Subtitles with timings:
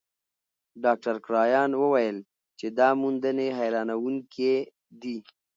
[0.83, 2.17] ډاکټر کرایان وویل
[2.59, 4.53] چې دا موندنې حیرانوونکې
[5.01, 5.17] دي.